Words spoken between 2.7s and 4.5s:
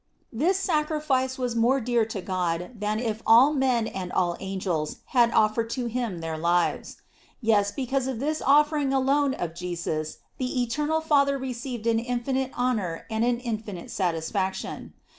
than if all men and all the